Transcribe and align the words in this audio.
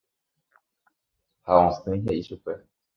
ha 1.47 1.53
osẽ 1.69 1.93
he'i 2.03 2.21
chupe 2.27 2.53